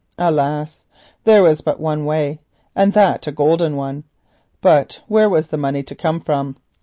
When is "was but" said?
1.43-1.79